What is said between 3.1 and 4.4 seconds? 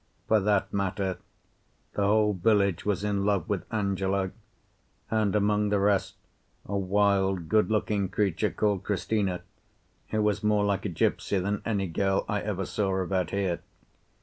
love with Angelo,